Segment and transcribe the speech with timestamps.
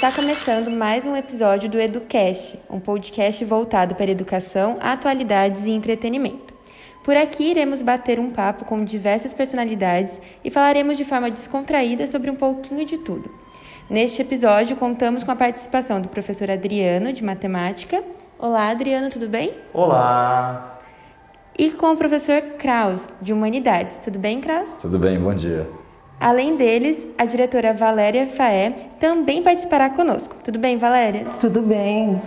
[0.00, 6.54] Está começando mais um episódio do Educast, um podcast voltado para educação, atualidades e entretenimento.
[7.04, 12.30] Por aqui iremos bater um papo com diversas personalidades e falaremos de forma descontraída sobre
[12.30, 13.30] um pouquinho de tudo.
[13.90, 18.02] Neste episódio, contamos com a participação do professor Adriano, de matemática.
[18.38, 19.54] Olá, Adriano, tudo bem?
[19.74, 20.78] Olá!
[21.58, 23.98] E com o professor Kraus, de humanidades.
[23.98, 24.78] Tudo bem, Kraus?
[24.80, 25.68] Tudo bem, bom dia.
[26.20, 30.36] Além deles, a diretora Valéria Faé também participará conosco.
[30.44, 31.24] Tudo bem, Valéria?
[31.40, 32.20] Tudo bem.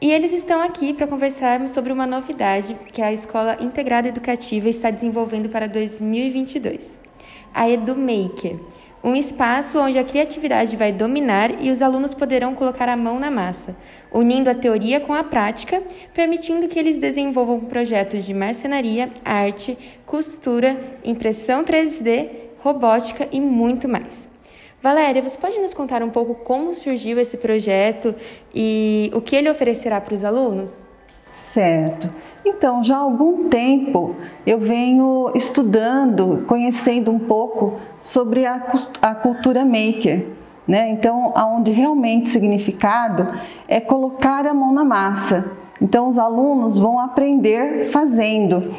[0.00, 4.90] E eles estão aqui para conversarmos sobre uma novidade que a Escola Integrada Educativa está
[4.90, 6.98] desenvolvendo para 2022.
[7.54, 8.56] A EduMaker,
[9.04, 13.30] um espaço onde a criatividade vai dominar e os alunos poderão colocar a mão na
[13.30, 13.76] massa,
[14.12, 15.80] unindo a teoria com a prática,
[16.12, 24.28] permitindo que eles desenvolvam projetos de marcenaria, arte, costura, impressão 3D robótica e muito mais.
[24.80, 28.14] Valéria, você pode nos contar um pouco como surgiu esse projeto
[28.54, 30.86] e o que ele oferecerá para os alunos?
[31.52, 32.08] Certo.
[32.44, 34.14] Então, já há algum tempo
[34.46, 40.26] eu venho estudando, conhecendo um pouco sobre a, a cultura maker.
[40.66, 40.90] Né?
[40.90, 43.26] Então, aonde realmente o significado
[43.66, 45.52] é colocar a mão na massa.
[45.80, 48.74] Então, os alunos vão aprender fazendo.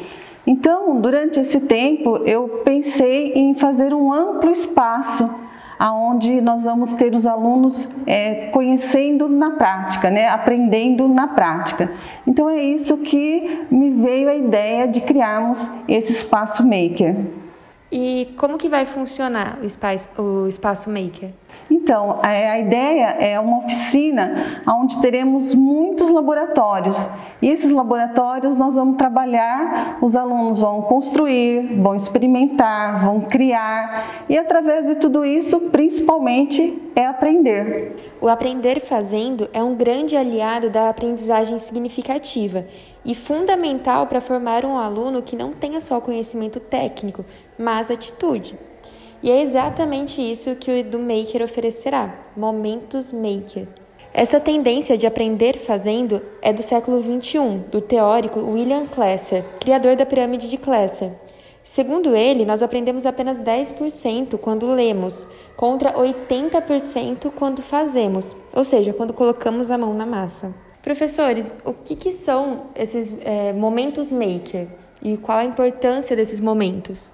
[0.50, 5.48] Então, durante esse tempo, eu pensei em fazer um amplo espaço
[5.78, 10.26] aonde nós vamos ter os alunos é, conhecendo na prática, né?
[10.26, 11.92] aprendendo na prática.
[12.26, 17.14] Então é isso que me veio a ideia de criarmos esse espaço maker.
[17.92, 21.30] E como que vai funcionar o espaço, o espaço maker?
[21.70, 26.98] Então, a, ideia é uma oficina onde teremos muitos laboratórios.
[27.40, 34.36] E esses laboratórios nós vamos trabalhar, os alunos vão construir, vão experimentar, vão criar e
[34.36, 37.96] através de tudo isso, principalmente, é aprender.
[38.20, 42.66] O aprender fazendo é um grande aliado da aprendizagem significativa
[43.04, 47.24] e fundamental para formar um aluno que não tenha só conhecimento técnico,
[47.56, 48.58] mas atitude.
[49.22, 53.66] E é exatamente isso que o EduMaker oferecerá: Momentos Maker.
[54.12, 60.04] Essa tendência de aprender fazendo é do século XXI, do teórico William Classer, criador da
[60.04, 61.12] pirâmide de Classer.
[61.62, 65.26] Segundo ele, nós aprendemos apenas 10% quando lemos,
[65.56, 70.52] contra 80% quando fazemos, ou seja, quando colocamos a mão na massa.
[70.82, 74.66] Professores, o que, que são esses é, momentos maker
[75.00, 77.10] e qual a importância desses momentos?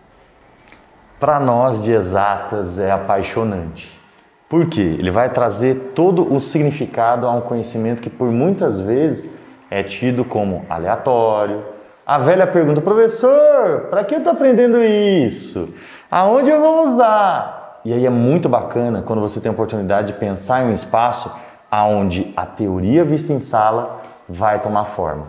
[1.18, 4.00] Para nós de exatas é apaixonante.
[4.48, 4.96] Por quê?
[4.98, 9.28] Ele vai trazer todo o significado a um conhecimento que por muitas vezes
[9.70, 11.64] é tido como aleatório.
[12.06, 15.74] A velha pergunta, professor, para que eu estou aprendendo isso?
[16.08, 17.80] Aonde eu vou usar?
[17.84, 21.32] E aí é muito bacana quando você tem a oportunidade de pensar em um espaço
[21.70, 25.26] aonde a teoria vista em sala vai tomar forma.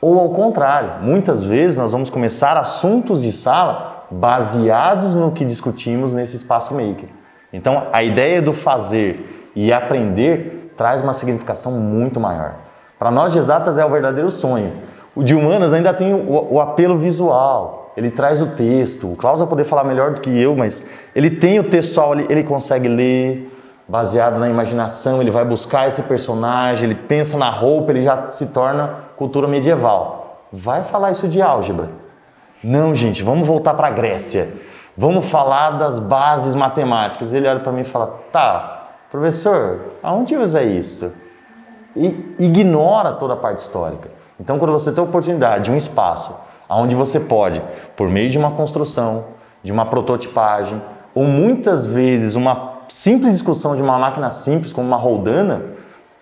[0.00, 6.14] Ou ao contrário, muitas vezes nós vamos começar assuntos de sala baseados no que discutimos
[6.14, 7.08] nesse espaço maker.
[7.52, 12.56] Então, a ideia do fazer e aprender traz uma significação muito maior.
[12.98, 14.72] Para nós de exatas é o verdadeiro sonho.
[15.14, 19.10] O de humanas ainda tem o, o apelo visual, ele traz o texto.
[19.10, 22.26] O Klaus vai poder falar melhor do que eu, mas ele tem o textual, ele,
[22.28, 23.50] ele consegue ler,
[23.88, 28.46] baseado na imaginação, ele vai buscar esse personagem, ele pensa na roupa, ele já se
[28.46, 30.42] torna cultura medieval.
[30.52, 32.05] Vai falar isso de álgebra
[32.62, 34.48] não, gente, vamos voltar para a Grécia.
[34.96, 37.32] Vamos falar das bases matemáticas.
[37.32, 41.12] Ele olha para mim e fala: Tá, professor, aonde usa isso?
[41.94, 44.10] E ignora toda a parte histórica.
[44.40, 46.34] Então, quando você tem a oportunidade, um espaço,
[46.68, 47.62] onde você pode,
[47.96, 49.24] por meio de uma construção,
[49.62, 50.80] de uma prototipagem,
[51.14, 55.62] ou muitas vezes uma simples discussão de uma máquina simples, como uma roldana,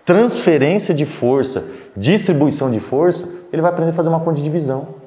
[0.05, 1.65] transferência de força,
[1.95, 5.04] distribuição de força, ele vai aprender a fazer uma conta de divisão.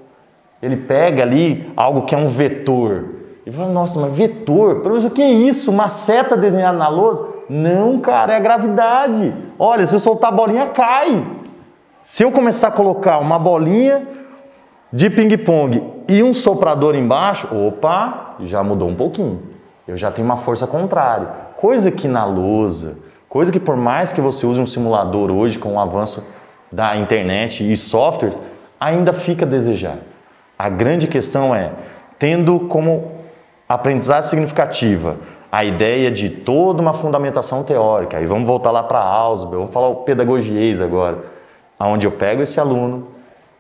[0.63, 4.81] Ele pega ali algo que é um vetor e fala: Nossa, mas vetor?
[4.81, 5.71] Professor, o que é isso?
[5.71, 7.27] Uma seta desenhada na lousa?
[7.49, 9.35] Não, cara, é a gravidade.
[9.59, 11.27] Olha, se eu soltar a bolinha, cai.
[12.03, 14.07] Se eu começar a colocar uma bolinha
[14.93, 19.43] de ping-pong e um soprador embaixo, opa, já mudou um pouquinho.
[19.87, 21.29] Eu já tenho uma força contrária.
[21.57, 22.99] Coisa que na lousa,
[23.29, 26.27] coisa que por mais que você use um simulador hoje com o avanço
[26.71, 28.39] da internet e softwares,
[28.79, 29.99] ainda fica a desejar.
[30.59, 31.71] A grande questão é,
[32.19, 33.13] tendo como
[33.69, 35.17] aprendizagem significativa
[35.53, 39.89] a ideia de toda uma fundamentação teórica, e vamos voltar lá para Ausubel, vamos falar
[39.89, 41.19] o pedagogiês agora,
[41.79, 43.09] aonde eu pego esse aluno,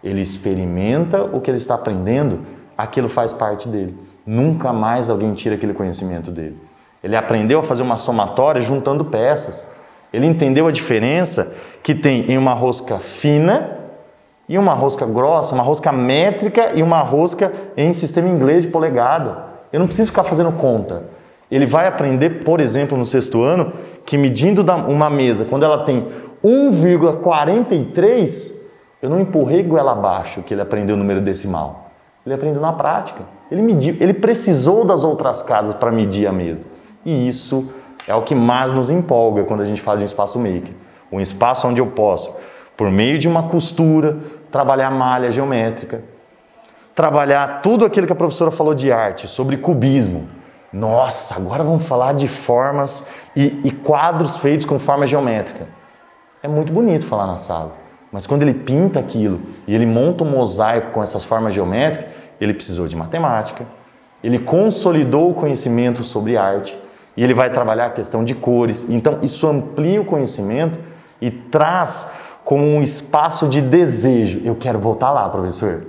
[0.03, 2.41] ele experimenta o que ele está aprendendo,
[2.77, 3.97] aquilo faz parte dele.
[4.27, 6.59] Nunca mais alguém tira aquele conhecimento dele.
[7.03, 9.67] Ele aprendeu a fazer uma somatória juntando peças.
[10.12, 13.77] Ele entendeu a diferença que tem em uma rosca fina
[14.49, 19.49] e uma rosca grossa, uma rosca métrica e uma rosca em sistema inglês de polegada.
[19.73, 21.05] Eu não preciso ficar fazendo conta.
[21.50, 23.73] Ele vai aprender, por exemplo, no sexto ano,
[24.05, 26.06] que medindo uma mesa, quando ela tem
[26.43, 28.59] 1,43,
[29.03, 31.91] eu não empurrei goela abaixo que ele aprendeu o número decimal.
[32.25, 33.23] Ele aprendeu na prática.
[33.50, 36.65] Ele mediu, ele precisou das outras casas para medir a mesa.
[37.05, 37.73] E isso
[38.06, 40.73] é o que mais nos empolga quando a gente fala de um espaço maker.
[41.11, 42.37] Um espaço onde eu posso,
[42.77, 44.19] por meio de uma costura,
[44.50, 46.03] trabalhar malha geométrica,
[46.95, 50.29] trabalhar tudo aquilo que a professora falou de arte, sobre cubismo.
[50.73, 55.67] Nossa, agora vamos falar de formas e, e quadros feitos com forma geométrica.
[56.43, 57.73] É muito bonito falar na sala,
[58.12, 62.11] mas quando ele pinta aquilo e ele monta um mosaico com essas formas geométricas,
[62.41, 63.67] ele precisou de matemática,
[64.23, 66.79] ele consolidou o conhecimento sobre arte
[67.17, 68.89] e ele vai trabalhar a questão de cores.
[68.89, 70.79] Então, isso amplia o conhecimento
[71.21, 72.12] e traz
[72.49, 74.41] como um espaço de desejo.
[74.43, 75.87] Eu quero voltar lá, professor.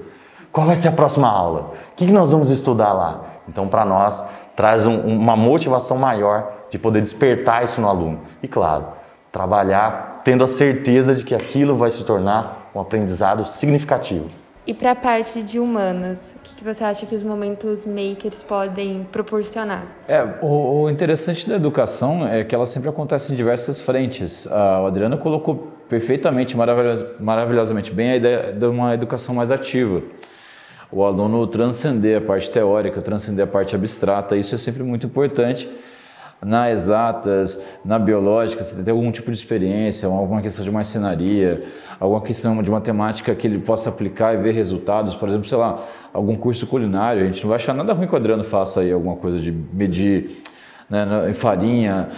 [0.51, 1.71] Qual vai ser a próxima aula?
[1.93, 3.21] O que nós vamos estudar lá?
[3.47, 8.19] Então, para nós, traz um, uma motivação maior de poder despertar isso no aluno.
[8.43, 8.87] E, claro,
[9.31, 14.29] trabalhar tendo a certeza de que aquilo vai se tornar um aprendizado significativo.
[14.69, 18.43] E para a parte de humanas, o que, que, você acha que os momentos makers
[18.43, 19.83] podem proporcionar?
[20.07, 24.45] É, o, o, interessante da educação é que ela sempre acontece em diversas frentes.
[24.45, 30.03] O Adriano colocou perfeitamente, maravilhos, maravilhosamente bem a ideia de uma educação mais ativa.
[30.91, 35.67] O aluno transcender a parte teórica, transcender a parte abstrata, isso é sempre muito importante
[36.41, 41.63] na exatas, na biológica, se tem algum tipo de experiência, alguma questão de marcenaria,
[41.99, 45.83] alguma questão de matemática que ele possa aplicar e ver resultados, por exemplo, sei lá,
[46.13, 48.91] algum curso culinário, a gente não vai achar nada ruim que o Adriano faça aí
[48.91, 50.43] alguma coisa de medir
[50.89, 52.09] né, farinha,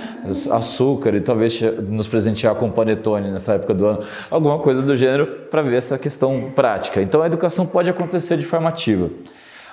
[0.52, 1.60] açúcar e talvez
[1.90, 5.98] nos presentear com panetone nessa época do ano, alguma coisa do gênero para ver essa
[5.98, 7.02] questão prática.
[7.02, 9.10] Então a educação pode acontecer de forma ativa.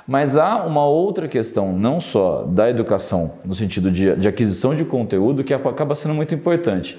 [0.09, 4.83] Mas há uma outra questão, não só da educação, no sentido de, de aquisição de
[4.83, 6.99] conteúdo, que acaba sendo muito importante.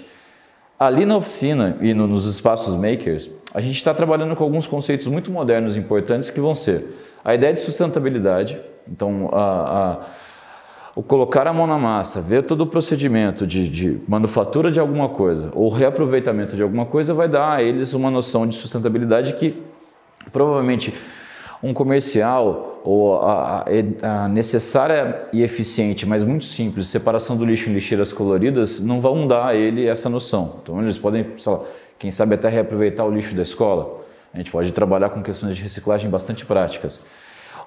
[0.80, 5.08] Ali na oficina e no, nos espaços makers, a gente está trabalhando com alguns conceitos
[5.08, 6.86] muito modernos e importantes que vão ser
[7.26, 9.98] a ideia de sustentabilidade, então a,
[10.96, 15.10] a colocar a mão na massa, ver todo o procedimento de, de, manufatura de alguma
[15.10, 19.64] coisa ou reaproveitamento de alguma coisa vai dar a eles uma noção de sustentabilidade que
[20.32, 20.94] provavelmente
[21.62, 23.66] um comercial ou a,
[24.02, 29.28] a, necessária e eficiente, mas muito simples, separação do lixo em lixeiras coloridas, não vão
[29.28, 30.60] dar a ele essa noção.
[30.64, 31.62] Então eles podem, lá,
[31.98, 34.02] quem sabe até reaproveitar o lixo da escola.
[34.34, 37.06] A gente pode trabalhar com questões de reciclagem bastante práticas.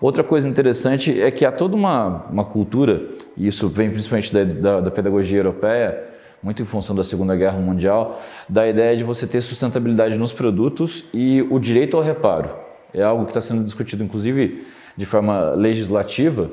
[0.00, 3.02] Outra coisa interessante é que há toda uma, uma cultura,
[3.36, 6.08] e isso vem principalmente da, da, da pedagogia europeia,
[6.42, 11.04] muito em função da Segunda Guerra Mundial, da ideia de você ter sustentabilidade nos produtos
[11.12, 12.61] e o direito ao reparo
[12.94, 14.66] é algo que está sendo discutido, inclusive,
[14.96, 16.50] de forma legislativa,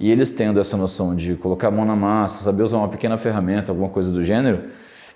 [0.00, 3.18] e eles tendo essa noção de colocar a mão na massa, saber usar uma pequena
[3.18, 4.64] ferramenta, alguma coisa do gênero,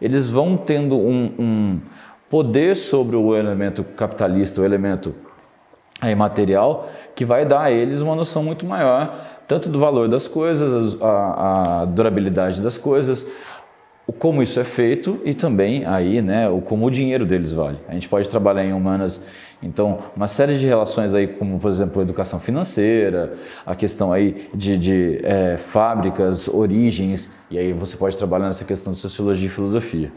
[0.00, 1.80] eles vão tendo um, um
[2.28, 5.14] poder sobre o elemento capitalista, o elemento
[6.00, 10.28] aí, material, que vai dar a eles uma noção muito maior, tanto do valor das
[10.28, 13.32] coisas, a, a durabilidade das coisas,
[14.06, 17.78] o como isso é feito e também aí, né, o como o dinheiro deles vale.
[17.88, 19.26] A gente pode trabalhar em humanas,
[19.62, 23.34] então, uma série de relações aí, como por exemplo, a educação financeira,
[23.64, 28.92] a questão aí de, de é, fábricas, origens, e aí você pode trabalhar nessa questão
[28.92, 30.12] de sociologia e filosofia.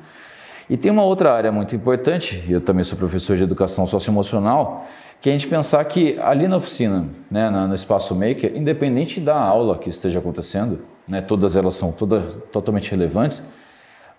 [0.70, 4.86] E tem uma outra área muito importante, e eu também sou professor de educação socioemocional,
[5.22, 9.36] que é a gente pensar que ali na oficina, né, no espaço maker, independente da
[9.36, 13.44] aula que esteja acontecendo, né, todas elas são todas totalmente relevantes,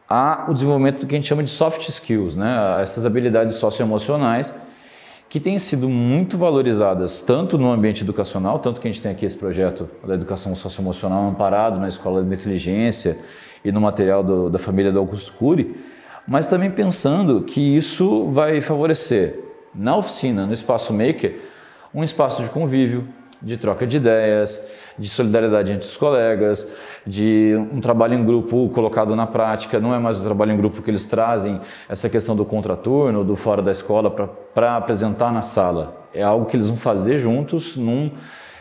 [0.09, 2.83] há o desenvolvimento do que a gente chama de soft skills, né?
[2.83, 4.53] essas habilidades socioemocionais
[5.31, 9.25] que têm sido muito valorizadas tanto no ambiente educacional, tanto que a gente tem aqui
[9.25, 13.17] esse projeto da educação socioemocional amparado na Escola de Inteligência
[13.65, 15.77] e no material do, da família do Augusto Cury,
[16.27, 19.39] mas também pensando que isso vai favorecer
[19.73, 21.39] na oficina, no espaço maker,
[21.95, 23.07] um espaço de convívio,
[23.41, 24.69] de troca de ideias,
[25.01, 26.71] de solidariedade entre os colegas,
[27.07, 29.81] de um trabalho em grupo colocado na prática.
[29.81, 33.35] Não é mais o trabalho em grupo que eles trazem essa questão do contraturno, do
[33.35, 34.11] fora da escola,
[34.55, 36.07] para apresentar na sala.
[36.13, 38.11] É algo que eles vão fazer juntos num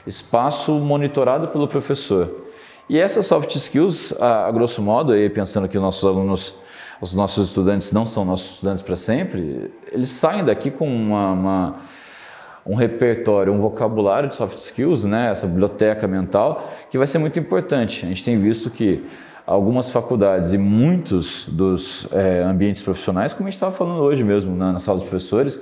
[0.08, 2.46] espaço monitorado pelo professor.
[2.88, 6.53] E essas soft skills, a, a grosso modo, aí pensando que os nossos alunos,
[7.01, 11.75] os nossos estudantes não são nossos estudantes para sempre, eles saem daqui com uma, uma
[12.69, 17.39] um repertório, um vocabulário de soft skills, né, essa biblioteca mental, que vai ser muito
[17.39, 18.05] importante.
[18.05, 19.03] A gente tem visto que
[19.43, 24.55] algumas faculdades e muitos dos é, ambientes profissionais, como a gente estava falando hoje mesmo
[24.55, 25.59] na, na sala dos professores,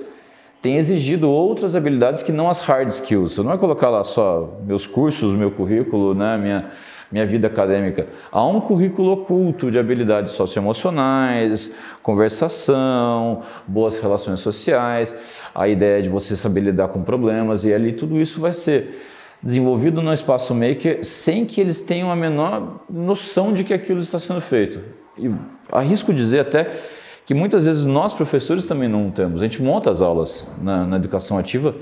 [0.60, 3.32] têm exigido outras habilidades que não as hard skills.
[3.32, 6.66] Você não vai colocar lá só meus cursos, meu currículo, né, minha,
[7.10, 8.06] minha vida acadêmica.
[8.30, 15.18] Há um currículo oculto de habilidades socioemocionais, conversação, boas relações sociais,
[15.54, 19.04] a ideia de você saber lidar com problemas e ali tudo isso vai ser
[19.42, 24.18] desenvolvido no espaço maker sem que eles tenham a menor noção de que aquilo está
[24.18, 24.80] sendo feito.
[25.16, 25.30] E
[25.72, 26.80] arrisco dizer até
[27.24, 29.40] que muitas vezes nós professores também não temos.
[29.40, 31.74] A gente monta as aulas na, na educação ativa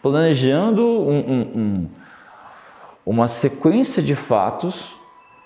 [0.00, 1.88] planejando um, um, um,
[3.04, 4.94] uma sequência de fatos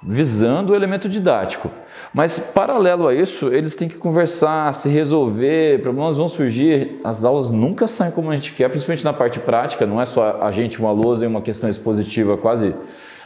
[0.03, 1.71] visando o elemento didático.
[2.15, 7.01] Mas, paralelo a isso, eles têm que conversar, se resolver, problemas vão surgir.
[7.03, 10.39] As aulas nunca saem como a gente quer, principalmente na parte prática, não é só
[10.41, 12.75] a gente, uma lousa e uma questão expositiva, quase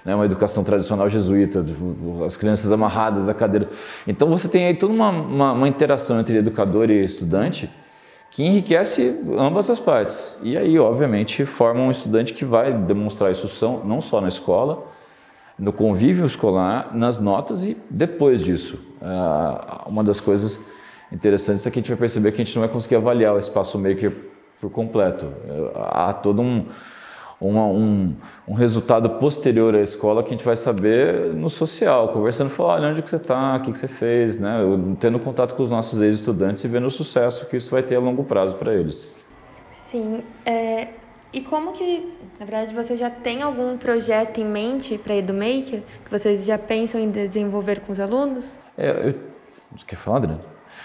[0.04, 1.64] né, uma educação tradicional jesuíta,
[2.24, 3.68] as crianças amarradas à cadeira.
[4.06, 7.68] Então, você tem aí toda uma, uma, uma interação entre educador e estudante
[8.32, 10.34] que enriquece ambas as partes.
[10.42, 14.86] E aí, obviamente, forma um estudante que vai demonstrar isso não só na escola,
[15.58, 18.78] no convívio escolar, nas notas e depois disso.
[19.02, 20.66] Ah, uma das coisas
[21.12, 23.38] interessantes é que a gente vai perceber que a gente não vai conseguir avaliar o
[23.38, 24.12] espaço maker
[24.58, 25.26] por completo.
[25.74, 26.66] Há todo um,
[27.42, 28.14] uma, um,
[28.46, 32.92] um, resultado posterior à escola que a gente vai saber no social, conversando, falando, olha,
[32.92, 34.58] onde que você está, o que, que você fez, né?
[35.00, 38.00] tendo contato com os nossos ex-estudantes e vendo o sucesso que isso vai ter a
[38.00, 39.14] longo prazo para eles.
[39.84, 40.88] Sim, é,
[41.32, 46.10] e como que, na verdade, você já tem algum projeto em mente para EduMaker que
[46.10, 48.56] vocês já pensam em desenvolver com os alunos?
[48.76, 49.14] É, eu...
[49.86, 50.42] Quer falar, Adriano?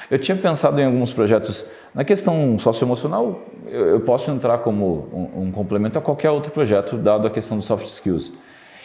[0.10, 1.66] Eu tinha pensado em alguns projetos.
[1.98, 7.32] Na questão socioemocional, eu, posso entrar como um, complemento a qualquer outro projeto, dado a
[7.32, 8.38] questão dos soft skills.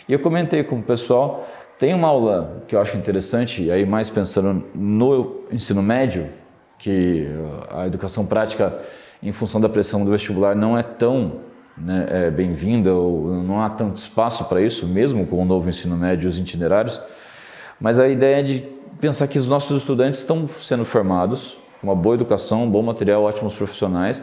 [0.09, 1.47] E eu comentei com o pessoal,
[1.79, 6.31] tem uma aula que eu acho interessante, aí mais pensando no ensino médio,
[6.79, 7.29] que
[7.69, 8.81] a educação prática,
[9.23, 11.41] em função da pressão do vestibular, não é tão
[11.77, 15.99] né, é, bem-vinda, ou não há tanto espaço para isso, mesmo com o novo ensino
[15.99, 16.99] médio e os itinerários,
[17.79, 22.15] mas a ideia é de pensar que os nossos estudantes estão sendo formados uma boa
[22.15, 24.23] educação, um bom material, ótimos profissionais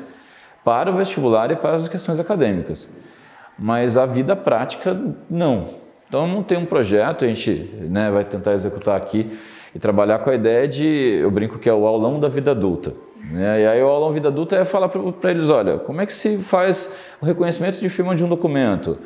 [0.63, 2.93] para o vestibular e para as questões acadêmicas.
[3.57, 4.99] Mas a vida prática,
[5.29, 5.65] não.
[6.07, 7.51] Então, não tem um projeto, a gente
[7.89, 9.37] né, vai tentar executar aqui
[9.75, 12.93] e trabalhar com a ideia de, eu brinco que é o aulão da vida adulta.
[13.31, 13.61] Né?
[13.61, 16.37] E aí o aulão vida adulta é falar para eles, olha, como é que se
[16.39, 18.97] faz o reconhecimento de firma de um documento?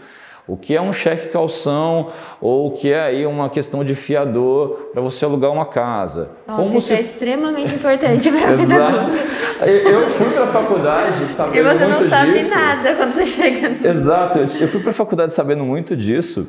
[0.45, 4.89] O que é um cheque calção ou o que é aí uma questão de fiador
[4.91, 6.31] para você alugar uma casa?
[6.45, 6.93] Nossa, Como isso se...
[6.93, 9.17] é extremamente importante para a vida adulta.
[9.65, 11.87] Eu fui para a faculdade sabendo muito disso.
[11.87, 12.55] E você não sabe disso.
[12.55, 13.69] nada quando você chega.
[13.69, 13.87] No...
[13.87, 16.45] Exato, eu fui para a faculdade sabendo muito disso.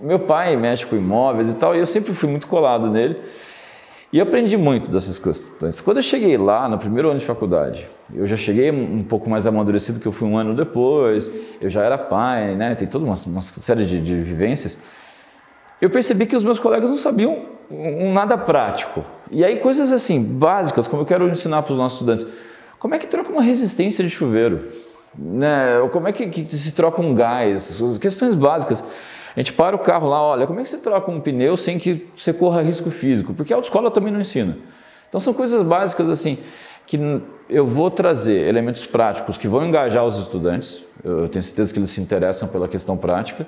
[0.00, 3.16] Meu pai mexe com imóveis e tal, e eu sempre fui muito colado nele.
[4.12, 5.80] E aprendi muito dessas questões.
[5.80, 9.46] Quando eu cheguei lá, no primeiro ano de faculdade, eu já cheguei um pouco mais
[9.46, 12.74] amadurecido que eu fui um ano depois, eu já era pai, né?
[12.74, 14.78] tem toda uma, uma série de, de, vivências.
[15.80, 17.46] Eu percebi que os meus colegas não sabiam
[18.12, 19.02] nada prático.
[19.30, 22.26] E aí coisas assim, básicas, como eu quero ensinar para os nossos estudantes.
[22.78, 24.72] Como é que troca uma resistência de chuveiro?
[25.18, 25.88] Né?
[25.90, 27.80] Como é que, que se troca um gás?
[27.98, 28.84] Questões básicas.
[29.34, 31.78] A gente para o carro lá, olha, como é que você troca um pneu sem
[31.78, 33.32] que você corra risco físico?
[33.32, 34.58] Porque a autoescola também não ensina.
[35.08, 36.38] Então são coisas básicas assim
[36.86, 36.98] que
[37.48, 40.84] eu vou trazer elementos práticos que vão engajar os estudantes.
[41.02, 43.46] Eu tenho certeza que eles se interessam pela questão prática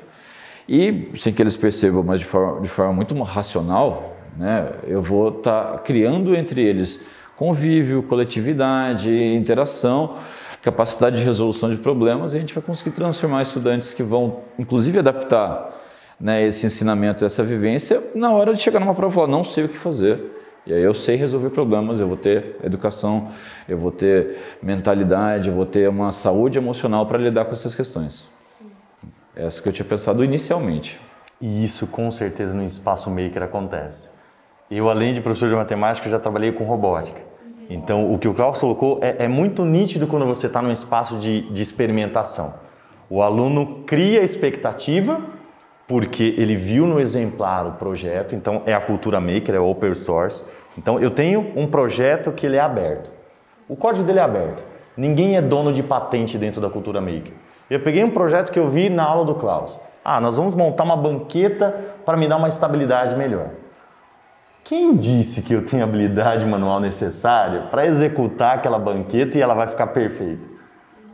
[0.69, 5.29] e sem que eles percebam, mas de forma, de forma muito racional, né, eu vou
[5.29, 10.17] estar tá criando entre eles convívio, coletividade, interação
[10.65, 14.99] capacidade de resolução de problemas e a gente vai conseguir transformar estudantes que vão, inclusive,
[14.99, 15.73] adaptar
[16.19, 19.65] né, esse ensinamento, essa vivência, na hora de chegar numa prova e falar, não sei
[19.65, 20.33] o que fazer.
[20.67, 23.31] E aí eu sei resolver problemas, eu vou ter educação,
[23.69, 28.27] eu vou ter mentalidade, eu vou ter uma saúde emocional para lidar com essas questões.
[29.37, 30.99] Essa que eu tinha pensado inicialmente.
[31.43, 34.09] E isso com certeza no espaço maker acontece.
[34.71, 37.34] Eu, além de professor de matemática, já trabalhei com robótica.
[37.69, 41.19] Então, o que o Klaus colocou é, é muito nítido quando você está num espaço
[41.19, 42.55] de, de experimentação.
[43.09, 45.21] O aluno cria expectativa
[45.87, 50.43] porque ele viu no exemplar o projeto, então é a cultura maker, é open source.
[50.79, 53.13] Então eu tenho um projeto que ele é aberto.
[53.69, 54.65] O código dele é aberto.
[54.97, 57.33] Ninguém é dono de patente dentro da cultura maker.
[57.69, 59.81] Eu peguei um projeto que eu vi na aula do Klaus.
[60.05, 63.49] Ah, nós vamos montar uma banqueta para me dar uma estabilidade melhor.
[64.65, 69.67] Quem disse que eu tenho habilidade manual necessária para executar aquela banqueta e ela vai
[69.67, 70.43] ficar perfeita?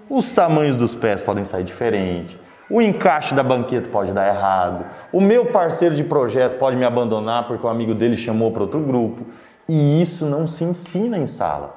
[0.09, 2.39] Os tamanhos dos pés podem sair diferentes,
[2.71, 4.85] O encaixe da banqueta pode dar errado.
[5.13, 8.79] O meu parceiro de projeto pode me abandonar porque o amigo dele chamou para outro
[8.79, 9.27] grupo.
[9.69, 11.77] E isso não se ensina em sala.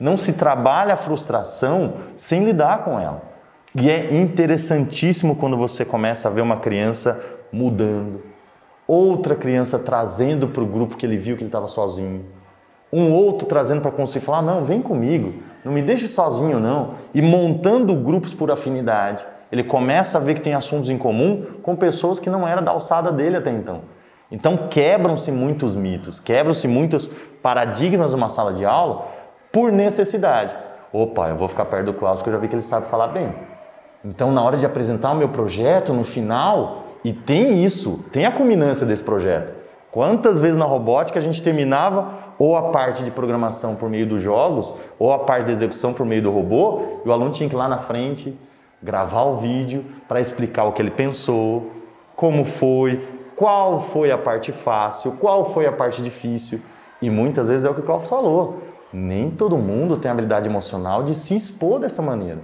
[0.00, 3.20] Não se trabalha a frustração sem lidar com ela.
[3.74, 8.31] E é interessantíssimo quando você começa a ver uma criança mudando,
[8.92, 12.24] outra criança trazendo para o grupo que ele viu que ele estava sozinho,
[12.92, 16.94] um outro trazendo para construir, falar: não, vem comigo, não me deixe sozinho, não.
[17.14, 19.24] E montando grupos por afinidade.
[19.50, 22.70] Ele começa a ver que tem assuntos em comum com pessoas que não eram da
[22.70, 23.82] alçada dele até então.
[24.30, 27.08] Então quebram-se muitos mitos, quebram-se muitos
[27.42, 29.06] paradigmas numa sala de aula
[29.52, 30.56] por necessidade.
[30.90, 33.08] Opa, eu vou ficar perto do Cláudio porque eu já vi que ele sabe falar
[33.08, 33.34] bem.
[34.04, 38.32] Então, na hora de apresentar o meu projeto, no final, e tem isso, tem a
[38.32, 39.52] culminância desse projeto.
[39.90, 44.22] Quantas vezes na robótica a gente terminava ou a parte de programação por meio dos
[44.22, 47.54] jogos, ou a parte de execução por meio do robô, e o aluno tinha que
[47.54, 48.36] ir lá na frente
[48.82, 51.70] gravar o vídeo para explicar o que ele pensou,
[52.16, 53.06] como foi,
[53.36, 56.60] qual foi a parte fácil, qual foi a parte difícil.
[57.00, 58.62] E muitas vezes é o que o Cláudio falou.
[58.92, 62.40] Nem todo mundo tem a habilidade emocional de se expor dessa maneira.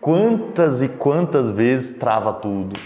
[0.00, 2.78] Quantas e quantas vezes trava tudo?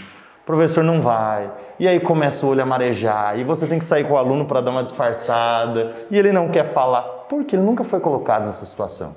[0.49, 1.47] Professor não vai,
[1.79, 4.45] e aí começa o olho a marejar, e você tem que sair com o aluno
[4.45, 8.65] para dar uma disfarçada, e ele não quer falar, porque ele nunca foi colocado nessa
[8.65, 9.15] situação.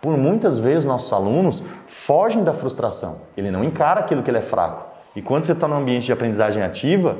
[0.00, 4.42] Por muitas vezes nossos alunos fogem da frustração, ele não encara aquilo que ele é
[4.42, 4.86] fraco.
[5.16, 7.16] E quando você está no ambiente de aprendizagem ativa,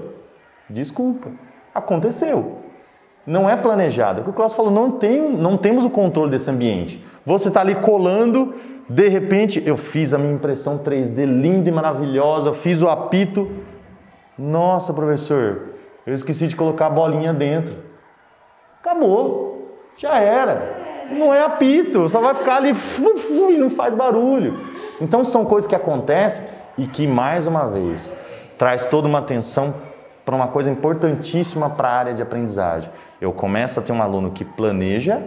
[0.70, 1.28] desculpa,
[1.74, 2.58] aconteceu.
[3.26, 4.20] Não é planejado.
[4.20, 7.04] É o que o Klaus falou, não, tem, não temos o controle desse ambiente.
[7.26, 8.54] Você está ali colando
[8.88, 13.50] de repente, eu fiz a minha impressão 3D linda e maravilhosa, fiz o apito.
[14.38, 15.70] Nossa, professor,
[16.06, 17.76] eu esqueci de colocar a bolinha dentro.
[18.80, 21.06] Acabou, já era.
[21.10, 22.74] Não é apito, só vai ficar ali
[23.50, 24.56] e não faz barulho.
[25.00, 26.44] Então são coisas que acontecem
[26.78, 28.14] e que, mais uma vez,
[28.56, 29.74] traz toda uma atenção
[30.24, 32.90] para uma coisa importantíssima para a área de aprendizagem.
[33.20, 35.22] Eu começo a ter um aluno que planeja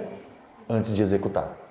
[0.70, 1.69] antes de executar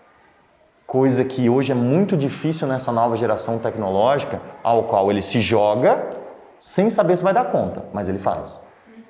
[0.89, 6.17] coisa que hoje é muito difícil nessa nova geração tecnológica, ao qual ele se joga
[6.59, 8.59] sem saber se vai dar conta, mas ele faz.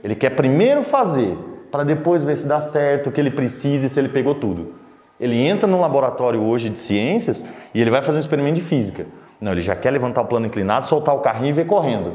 [0.02, 1.38] Ele quer primeiro fazer,
[1.70, 4.74] para depois ver se dá certo, o que ele precisa e se ele pegou tudo.
[5.20, 9.06] Ele entra no laboratório hoje de ciências e ele vai fazer um experimento de física.
[9.40, 12.12] Não, ele já quer levantar o plano inclinado, soltar o carrinho e ver correndo.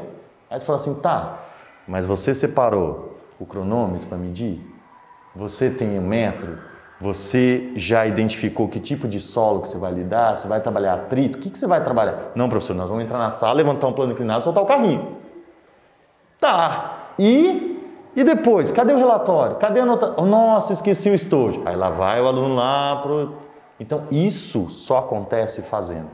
[0.52, 1.40] Aí você fala assim, tá,
[1.88, 4.60] mas você separou o cronômetro para medir?
[5.34, 6.73] Você tem um metro?
[7.04, 10.38] Você já identificou que tipo de solo que você vai lidar?
[10.38, 11.38] Você vai trabalhar atrito?
[11.38, 12.32] O que, que você vai trabalhar?
[12.34, 15.18] Não, professor, nós vamos entrar na sala, levantar um plano inclinado e soltar o carrinho.
[16.40, 17.10] Tá.
[17.20, 17.78] E,
[18.16, 18.72] e depois?
[18.72, 19.58] Cadê o relatório?
[19.58, 20.14] Cadê a nota?
[20.16, 21.62] Oh, nossa, esqueci o estojo.
[21.66, 23.34] Aí lá vai o aluno lá pro...
[23.78, 26.08] Então, isso só acontece fazendo.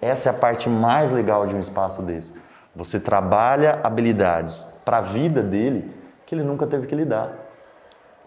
[0.00, 2.34] Essa é a parte mais legal de um espaço desse.
[2.74, 5.88] Você trabalha habilidades para a vida dele
[6.26, 7.51] que ele nunca teve que lidar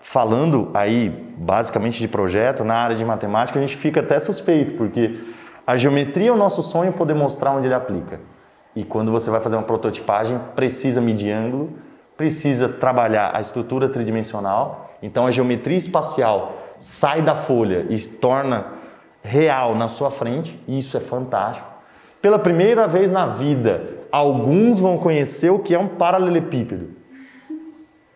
[0.06, 5.20] falando aí basicamente de projeto, na área de matemática, a gente fica até suspeito, porque
[5.66, 8.20] a geometria é o nosso sonho poder mostrar onde ele aplica.
[8.76, 11.74] E quando você vai fazer uma prototipagem, precisa medir ângulo,
[12.16, 14.92] precisa trabalhar a estrutura tridimensional.
[15.02, 18.68] Então a geometria espacial sai da folha e torna
[19.24, 21.68] real na sua frente, e isso é fantástico.
[22.22, 27.05] Pela primeira vez na vida, alguns vão conhecer o que é um paralelepípedo.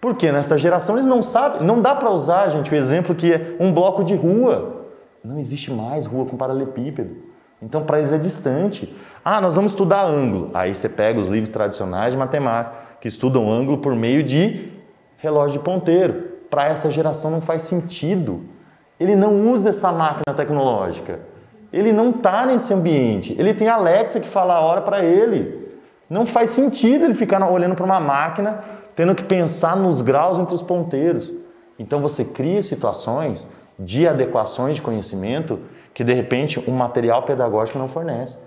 [0.02, 3.56] Porque nessa geração eles não sabem, não dá para usar, gente, o exemplo que é
[3.60, 4.86] um bloco de rua.
[5.24, 7.18] Não existe mais rua com paralelepípedo.
[7.62, 8.94] Então para eles é distante.
[9.24, 10.52] Ah, nós vamos estudar ângulo.
[10.54, 14.72] Aí você pega os livros tradicionais de matemática que estudam ângulo por meio de
[15.18, 16.30] relógio de ponteiro.
[16.50, 18.46] Para essa geração não faz sentido.
[18.98, 21.20] Ele não usa essa máquina tecnológica.
[21.72, 23.36] Ele não está nesse ambiente.
[23.38, 25.68] Ele tem a Alexa que fala a hora para ele.
[26.10, 28.64] Não faz sentido ele ficar olhando para uma máquina
[29.00, 31.34] tendo que pensar nos graus entre os ponteiros.
[31.80, 35.58] Então você cria situações de adequações de conhecimento
[35.94, 38.38] que de repente um material pedagógico não fornece.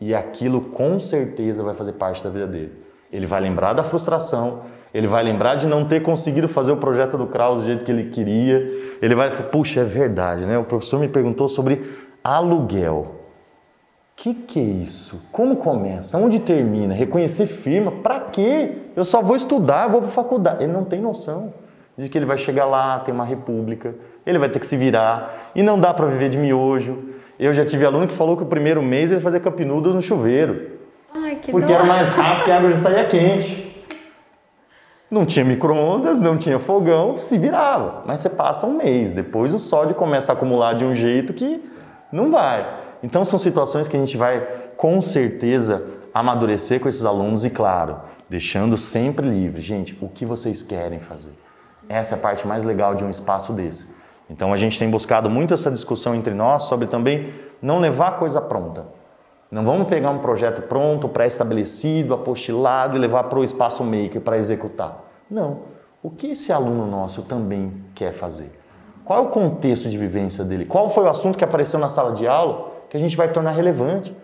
[0.00, 2.72] E aquilo com certeza vai fazer parte da vida dele.
[3.12, 4.62] Ele vai lembrar da frustração,
[4.92, 7.92] ele vai lembrar de não ter conseguido fazer o projeto do Kraus do jeito que
[7.92, 8.56] ele queria.
[9.00, 10.58] Ele vai, puxa, é verdade, né?
[10.58, 13.21] O professor me perguntou sobre aluguel
[14.16, 15.22] que que é isso?
[15.32, 16.18] Como começa?
[16.18, 16.94] Onde termina?
[16.94, 17.90] Reconhecer firma?
[17.90, 18.72] Para quê?
[18.94, 20.64] Eu só vou estudar, vou para faculdade.
[20.64, 21.52] Ele não tem noção
[21.96, 23.94] de que ele vai chegar lá, tem uma república,
[24.24, 27.10] ele vai ter que se virar e não dá para viver de miojo.
[27.38, 30.78] Eu já tive aluno que falou que o primeiro mês ele fazia cup no chuveiro.
[31.14, 31.74] Ai, que porque dó.
[31.74, 33.72] era mais rápido, porque a água já saía quente.
[35.10, 38.02] Não tinha micro-ondas, não tinha fogão, se virava.
[38.06, 41.62] Mas você passa um mês, depois o sódio começa a acumular de um jeito que
[42.10, 42.81] não vai.
[43.02, 44.40] Então são situações que a gente vai
[44.76, 45.84] com certeza
[46.14, 51.32] amadurecer com esses alunos e, claro, deixando sempre livre, gente, o que vocês querem fazer.
[51.88, 53.86] Essa é a parte mais legal de um espaço desse.
[54.30, 58.40] Então a gente tem buscado muito essa discussão entre nós sobre também não levar coisa
[58.40, 58.86] pronta.
[59.50, 64.38] Não vamos pegar um projeto pronto, pré-estabelecido, apostilado e levar para o espaço maker para
[64.38, 65.04] executar.
[65.30, 65.58] Não.
[66.02, 68.58] O que esse aluno nosso também quer fazer?
[69.04, 70.64] Qual é o contexto de vivência dele?
[70.64, 73.52] Qual foi o assunto que apareceu na sala de aula que a gente vai tornar
[73.52, 74.14] relevante?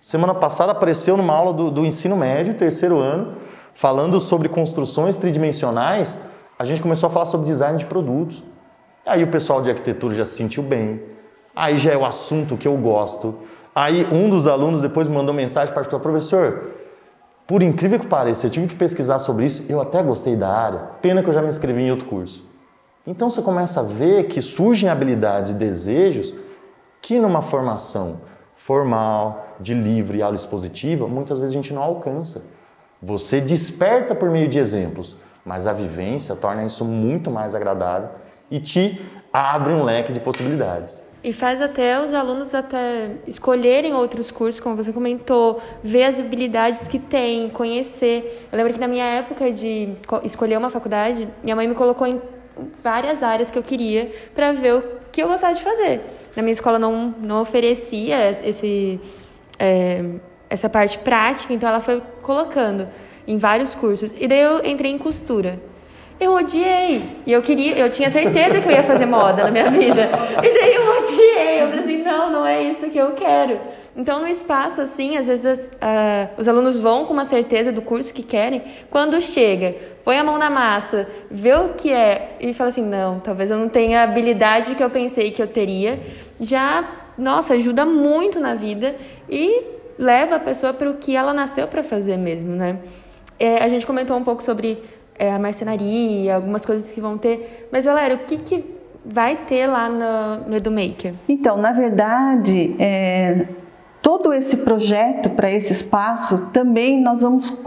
[0.00, 3.38] Semana passada apareceu numa aula do, do ensino médio, terceiro ano,
[3.74, 6.16] falando sobre construções tridimensionais.
[6.56, 8.44] A gente começou a falar sobre design de produtos.
[9.04, 11.02] Aí o pessoal de arquitetura já se sentiu bem.
[11.56, 13.34] Aí já é o assunto que eu gosto.
[13.74, 16.70] Aí um dos alunos depois me mandou mensagem para o professor,
[17.48, 20.78] por incrível que pareça, eu tive que pesquisar sobre isso, eu até gostei da área,
[21.02, 22.46] pena que eu já me inscrevi em outro curso.
[23.04, 26.32] Então você começa a ver que surgem habilidades e desejos
[27.02, 28.20] que numa formação
[28.56, 32.44] formal, de livre aula expositiva, muitas vezes a gente não alcança.
[33.02, 38.10] Você desperta por meio de exemplos, mas a vivência torna isso muito mais agradável
[38.50, 39.00] e te
[39.32, 41.02] abre um leque de possibilidades.
[41.22, 46.86] E faz até os alunos até escolherem outros cursos, como você comentou, ver as habilidades
[46.86, 48.46] que tem, conhecer.
[48.52, 52.20] Eu lembro que na minha época de escolher uma faculdade, minha mãe me colocou em
[52.82, 56.00] várias áreas que eu queria para ver o que eu gostava de fazer.
[56.38, 59.00] Na minha escola não, não oferecia esse,
[59.58, 60.04] é,
[60.48, 62.86] essa parte prática, então ela foi colocando
[63.26, 64.14] em vários cursos.
[64.16, 65.60] E daí eu entrei em costura.
[66.20, 67.02] Eu odiei.
[67.26, 70.10] E eu queria, eu tinha certeza que eu ia fazer moda na minha vida.
[70.40, 71.62] E daí eu odiei.
[71.62, 73.58] Eu falei assim, não, não é isso que eu quero.
[73.96, 78.14] Então, no espaço, assim, às vezes uh, os alunos vão com uma certeza do curso
[78.14, 78.62] que querem.
[78.88, 79.74] Quando chega,
[80.04, 83.58] põe a mão na massa, vê o que é e fala assim, não, talvez eu
[83.58, 85.98] não tenha a habilidade que eu pensei que eu teria.
[86.40, 86.84] Já,
[87.16, 88.94] nossa, ajuda muito na vida
[89.28, 89.62] e
[89.98, 92.78] leva a pessoa para o que ela nasceu para fazer mesmo, né?
[93.38, 94.82] É, a gente comentou um pouco sobre
[95.18, 97.68] é, a marcenaria, algumas coisas que vão ter.
[97.72, 98.64] Mas, Valério, o que, que
[99.04, 101.14] vai ter lá no, no EduMaker?
[101.28, 103.46] Então, na verdade, é,
[104.02, 107.64] todo esse projeto para esse espaço também nós, vamos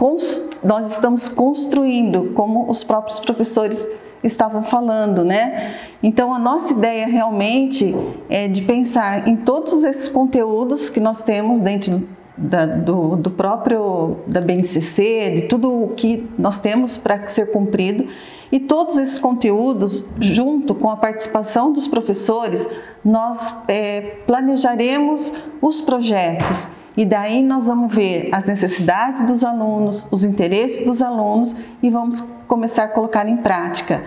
[0.62, 3.88] nós estamos construindo, como os próprios professores
[4.22, 5.74] estavam falando, né?
[6.02, 7.94] Então a nossa ideia realmente
[8.28, 12.06] é de pensar em todos esses conteúdos que nós temos dentro
[12.36, 18.06] da, do, do, próprio da BNCC, de tudo o que nós temos para ser cumprido
[18.50, 22.68] e todos esses conteúdos, junto com a participação dos professores,
[23.02, 30.24] nós é, planejaremos os projetos e daí nós vamos ver as necessidades dos alunos, os
[30.24, 34.02] interesses dos alunos e vamos começar a colocar em prática.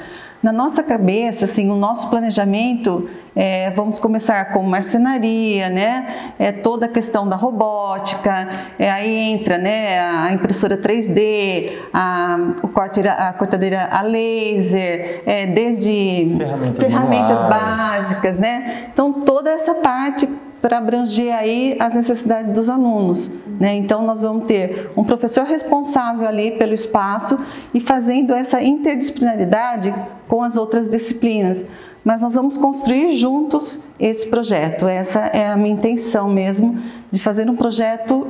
[0.45, 6.33] Na nossa cabeça, assim, o nosso planejamento, é, vamos começar com marcenaria, né?
[6.37, 12.67] É, toda a questão da robótica, é, aí entra né, a impressora 3D, a, o
[12.67, 18.89] corteira, a cortadeira a laser, é, desde ferramentas, ferramentas básicas, né?
[18.93, 20.29] Então, toda essa parte
[20.65, 23.31] para abranger aí as necessidades dos alunos.
[23.59, 23.75] Né?
[23.75, 27.37] Então, nós vamos ter um professor responsável ali pelo espaço
[27.71, 29.93] e fazendo essa interdisciplinaridade
[30.27, 31.63] com as outras disciplinas.
[32.03, 34.87] Mas nós vamos construir juntos esse projeto.
[34.87, 38.27] Essa é a minha intenção mesmo, de fazer um projeto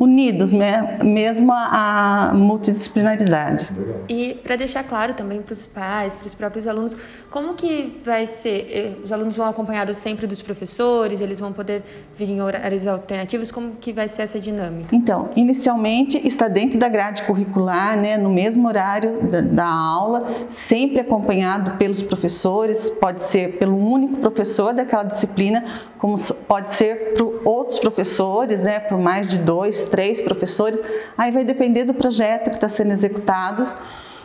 [0.00, 3.70] unidos, mesmo a multidisciplinaridade.
[4.08, 6.96] E para deixar claro também para os pais, para os próprios alunos,
[7.30, 8.66] como que vai ser?
[8.70, 11.82] Eh, os alunos vão acompanhados sempre dos professores, eles vão poder
[12.16, 14.96] vir em horários alternativos, como que vai ser essa dinâmica?
[14.96, 21.00] Então, inicialmente está dentro da grade curricular, né, no mesmo horário da, da aula, sempre
[21.00, 25.62] acompanhado pelos professores, pode ser pelo único professor daquela disciplina,
[25.98, 26.16] como
[26.48, 30.82] pode ser por outros professores, né, por mais de dois, três professores,
[31.18, 33.64] aí vai depender do projeto que está sendo executado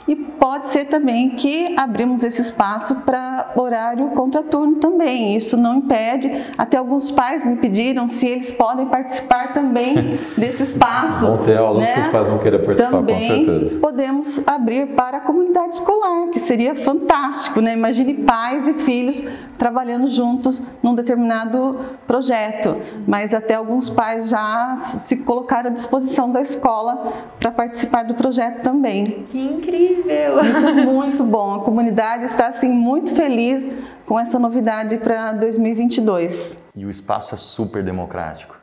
[0.08, 5.36] e pode ser também que abrimos esse espaço para horário contraturno também.
[5.36, 6.30] Isso não impede.
[6.58, 11.25] Até alguns pais me pediram se eles podem participar também desse espaço.
[11.25, 11.93] Vão ter aulas né?
[11.93, 13.80] que os pais vão querer participar, também com certeza.
[13.80, 17.73] podemos abrir para a comunidade escolar, que seria fantástico, né?
[17.73, 19.23] Imagine pais e filhos
[19.57, 22.75] trabalhando juntos num determinado projeto.
[23.07, 28.61] Mas até alguns pais já se colocaram à disposição da escola para participar do projeto
[28.61, 29.25] também.
[29.29, 30.41] Que incrível!
[30.41, 31.55] Isso é muito bom.
[31.55, 33.65] A comunidade está assim muito feliz
[34.05, 36.63] com essa novidade para 2022.
[36.75, 38.54] E o espaço é super democrático.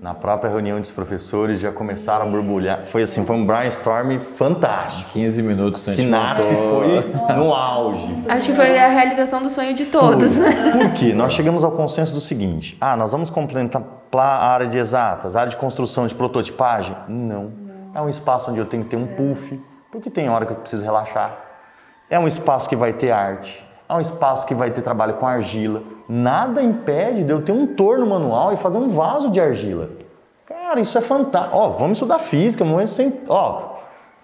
[0.00, 2.86] Na própria reunião dos professores já começaram a borbulhar.
[2.86, 5.10] Foi assim, foi um brainstorm fantástico.
[5.10, 5.86] 15 minutos.
[5.86, 8.24] A sinapse foi no auge.
[8.26, 10.34] Acho que foi a realização do sonho de todos.
[10.34, 10.52] Foi.
[10.72, 11.12] Por quê?
[11.12, 15.50] Nós chegamos ao consenso do seguinte: ah, nós vamos complementar a área de exatas, área
[15.50, 16.96] de construção, de prototipagem?
[17.06, 17.52] Não.
[17.94, 19.60] É um espaço onde eu tenho que ter um puff,
[19.92, 21.36] porque tem hora que eu preciso relaxar.
[22.08, 23.62] É um espaço que vai ter arte.
[23.86, 25.82] É um espaço que vai ter trabalho com argila.
[26.12, 29.90] Nada impede de eu ter um torno manual e fazer um vaso de argila.
[30.44, 31.56] Cara, isso é fantástico.
[31.56, 33.76] Ó, vamos estudar física, vamos sem, ó,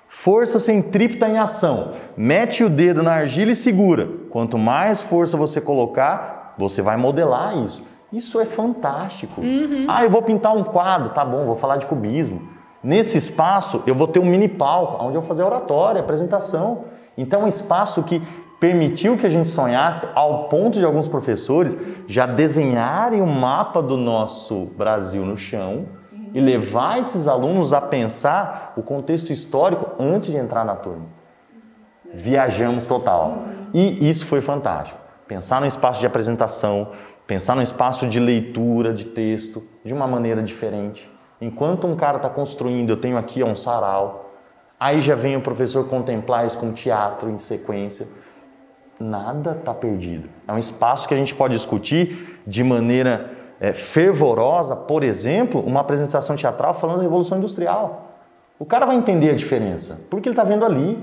[0.08, 1.92] força centrípeta em ação.
[2.16, 4.08] Mete o dedo na argila e segura.
[4.30, 7.84] Quanto mais força você colocar, você vai modelar isso.
[8.12, 9.40] Isso é fantástico.
[9.40, 9.86] Uhum.
[9.86, 12.48] Ah, eu vou pintar um quadro, tá bom, vou falar de cubismo.
[12.82, 16.86] Nesse espaço, eu vou ter um mini palco, onde eu vou fazer oratória, apresentação.
[17.16, 18.20] Então, é um espaço que
[18.58, 21.76] permitiu que a gente sonhasse ao ponto de alguns professores
[22.08, 25.86] já desenharem o um mapa do nosso Brasil no chão
[26.32, 31.06] e levar esses alunos a pensar o contexto histórico antes de entrar na turma.
[32.12, 33.44] Viajamos total.
[33.74, 34.98] E isso foi fantástico.
[35.26, 36.92] Pensar no espaço de apresentação,
[37.26, 41.10] pensar no espaço de leitura de texto de uma maneira diferente.
[41.40, 44.30] Enquanto um cara está construindo, eu tenho aqui um sarau,
[44.78, 48.06] aí já vem o professor contemplar isso com teatro em sequência.
[48.98, 50.28] Nada está perdido.
[50.48, 53.30] É um espaço que a gente pode discutir de maneira
[53.60, 58.12] é, fervorosa, por exemplo, uma apresentação teatral falando da Revolução Industrial.
[58.58, 60.98] O cara vai entender a diferença, porque ele está vendo ali.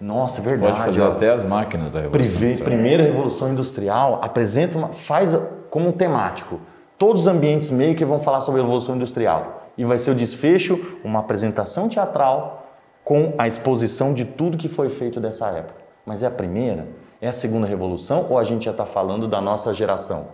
[0.00, 0.72] Nossa, é verdade.
[0.72, 2.64] Pode fazer ó, até as máquinas da Revolução Industrial.
[2.64, 5.34] Primeira Revolução Industrial apresenta uma, faz
[5.70, 6.60] como um temático.
[6.98, 9.68] Todos os ambientes maker vão falar sobre a Revolução Industrial.
[9.78, 12.66] E vai ser o desfecho, uma apresentação teatral
[13.02, 15.80] com a exposição de tudo que foi feito dessa época.
[16.04, 16.86] Mas é a primeira?
[17.20, 20.28] É a segunda revolução ou a gente já está falando da nossa geração?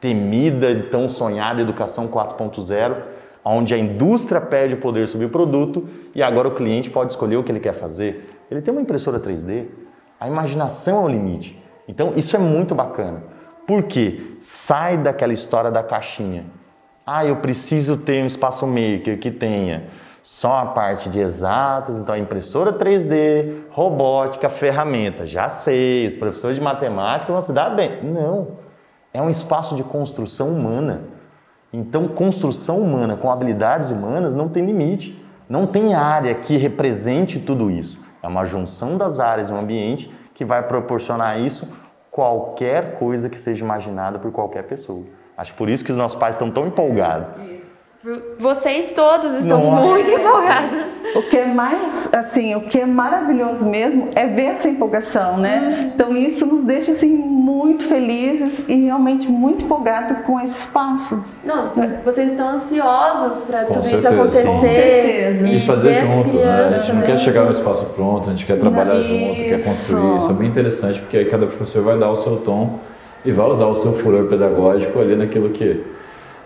[0.00, 2.96] Temida e tão sonhada educação 4.0,
[3.44, 7.36] onde a indústria perde o poder sobre o produto e agora o cliente pode escolher
[7.36, 8.40] o que ele quer fazer.
[8.50, 9.66] Ele tem uma impressora 3D,
[10.18, 11.62] a imaginação é o limite.
[11.86, 13.22] Então isso é muito bacana.
[13.64, 14.36] Por quê?
[14.40, 16.44] Sai daquela história da caixinha.
[17.06, 19.84] Ah, eu preciso ter um espaço maker que tenha
[20.22, 25.26] só a parte de exatas, então impressora 3D, robótica, ferramenta.
[25.26, 28.02] Já sei, os professores de matemática vão se dar bem.
[28.04, 28.48] Não,
[29.12, 31.02] é um espaço de construção humana.
[31.72, 35.20] Então, construção humana com habilidades humanas não tem limite.
[35.48, 38.00] Não tem área que represente tudo isso.
[38.22, 41.68] É uma junção das áreas no ambiente que vai proporcionar isso
[42.10, 45.04] qualquer coisa que seja imaginada por qualquer pessoa.
[45.36, 47.30] Acho por isso que os nossos pais estão tão empolgados.
[48.36, 49.86] Vocês todos estão Nossa.
[49.86, 50.80] muito empolgados.
[51.14, 55.60] O que é mais, assim, o que é maravilhoso mesmo é ver essa empolgação, né?
[55.60, 55.86] Uhum.
[55.94, 61.24] Então isso nos deixa assim muito felizes e realmente muito empolgados com esse espaço.
[61.44, 61.70] Não,
[62.04, 64.08] vocês estão ansiosos para tudo certeza.
[64.08, 64.46] isso acontecer.
[64.46, 65.48] Com certeza.
[65.48, 66.64] E, e fazer junto, né?
[66.64, 69.08] A gente não quer chegar no espaço pronto, a gente quer trabalhar isso.
[69.08, 70.18] junto, quer construir.
[70.18, 72.80] Isso é bem interessante porque aí cada professor vai dar o seu tom
[73.24, 75.91] e vai usar o seu furor pedagógico ali naquilo que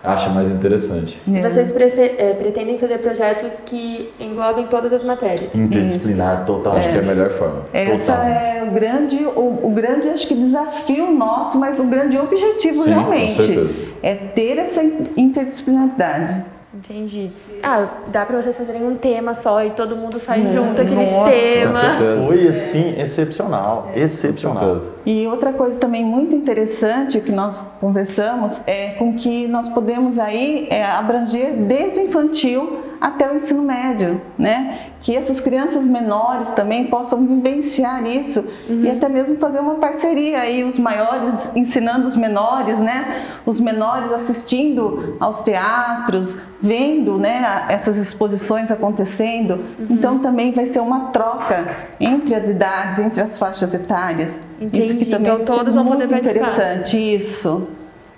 [0.07, 1.19] acha mais interessante.
[1.33, 1.41] É.
[1.41, 5.53] Vocês é, pretendem fazer projetos que englobem todas as matérias?
[5.53, 6.75] Interdisciplinar, total.
[6.75, 7.65] Acho que é a melhor forma.
[7.73, 8.29] Essa total.
[8.29, 12.89] é o grande, o, o, grande, acho que desafio nosso, mas o grande objetivo Sim,
[12.89, 14.81] realmente é ter essa
[15.15, 16.56] interdisciplinaridade.
[16.77, 17.31] Entendi.
[17.63, 21.05] Ah, dá para vocês fazerem um tema só e todo mundo faz hum, junto aquele
[21.09, 21.79] nossa, tema.
[22.25, 24.01] Foi assim excepcional, é.
[24.01, 24.81] excepcional.
[25.05, 30.67] E outra coisa também muito interessante que nós conversamos é com que nós podemos aí
[30.69, 34.79] é, abranger desde o infantil até o ensino médio, né?
[35.01, 38.81] Que essas crianças menores também possam vivenciar isso uhum.
[38.81, 43.23] e até mesmo fazer uma parceria aí, os maiores ensinando os menores, né?
[43.45, 47.65] Os menores assistindo aos teatros, vendo, né?
[47.69, 49.63] Essas exposições acontecendo.
[49.79, 49.87] Uhum.
[49.91, 54.41] Então também vai ser uma troca entre as idades, entre as faixas etárias.
[54.59, 54.79] Entendi.
[54.79, 56.39] Isso que também então todos vão poder participar.
[56.39, 57.67] interessante, isso.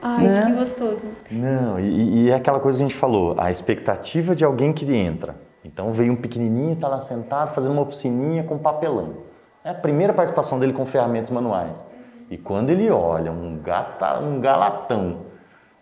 [0.01, 0.45] Ai, né?
[0.45, 1.07] que gostoso.
[1.29, 4.91] Não, e, e, é aquela coisa que a gente falou, a expectativa de alguém que
[4.93, 5.35] entra.
[5.63, 9.17] Então veio um pequenininho, está lá sentado, fazendo uma oficininha com papelão.
[9.63, 11.83] É a primeira participação dele com ferramentas manuais.
[12.29, 15.17] E quando ele olha um, gata, um galatão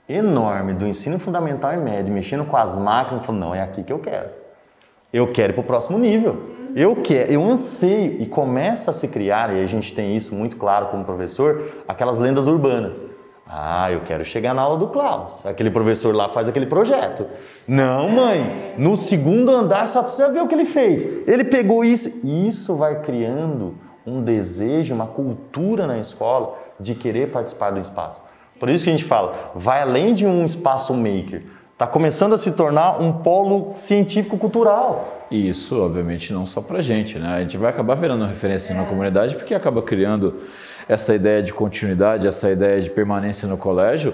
[0.10, 3.94] enorme do ensino fundamental e médio, mexendo com as máquinas, falou, não, é aqui que
[3.94, 4.30] eu quero.
[5.14, 6.56] Eu quero ir para o próximo nível.
[6.76, 10.58] Eu quero, eu anseio e começa a se criar, e a gente tem isso muito
[10.58, 13.06] claro como professor, aquelas lendas urbanas.
[13.50, 15.46] Ah, eu quero chegar na aula do Klaus.
[15.46, 17.26] Aquele professor lá faz aquele projeto.
[17.68, 21.02] Não, mãe, no segundo andar só precisa ver o que ele fez.
[21.28, 22.10] Ele pegou isso.
[22.26, 28.22] Isso vai criando um desejo, uma cultura na escola de querer participar do espaço.
[28.60, 31.44] Por isso que a gente fala, vai além de um espaço maker.
[31.74, 35.26] Está começando a se tornar um polo científico-cultural.
[35.30, 37.36] E isso, obviamente, não só para a gente, né?
[37.36, 40.42] A gente vai acabar virando referência na comunidade porque acaba criando
[40.88, 44.14] essa ideia de continuidade, essa ideia de permanência no colégio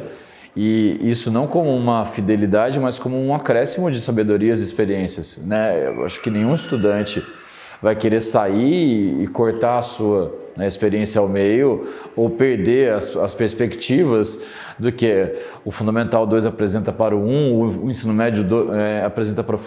[0.56, 5.38] E isso não como uma fidelidade, mas como um acréscimo de sabedorias e experiências.
[5.38, 5.88] Né?
[5.88, 7.24] Eu acho que nenhum estudante
[7.82, 13.34] vai querer sair e cortar a sua né, experiência ao meio ou perder as, as,
[13.34, 14.42] perspectivas
[14.80, 19.56] do que o Fundamental 2 apresenta para o 1, o ensino médio é, apresenta para
[19.56, 19.60] o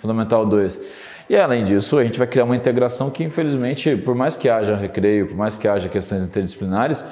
[0.00, 0.80] Fundamental 2.
[1.28, 4.76] E além disso, a gente vai criar uma integração que, infelizmente, por mais que haja
[4.76, 7.04] recreio, por mais que haja questões interdisciplinares,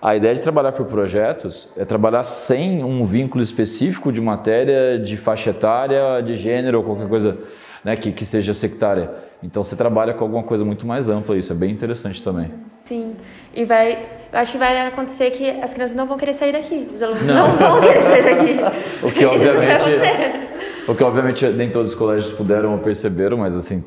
[0.00, 5.16] a ideia de trabalhar por projetos é trabalhar sem um vínculo específico de matéria, de
[5.16, 7.36] faixa etária, de gênero ou qualquer coisa
[7.84, 9.10] né, que, que seja sectária.
[9.42, 12.52] Então você trabalha com alguma coisa muito mais ampla, isso é bem interessante também.
[12.84, 13.16] Sim,
[13.52, 13.98] e vai,
[14.32, 17.26] eu acho que vai acontecer que as crianças não vão querer sair daqui, os alunos
[17.26, 18.78] não, não vão querer sair daqui.
[19.04, 20.47] o que obviamente,
[20.88, 23.84] o que obviamente nem todos os colégios puderam ou perceberam, mas assim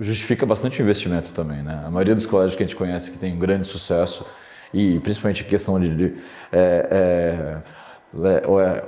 [0.00, 1.82] justifica bastante investimento também, né?
[1.84, 4.24] A maioria dos colégios que a gente conhece que tem um grande sucesso
[4.72, 6.14] e principalmente questão de, de
[6.52, 7.56] é, é,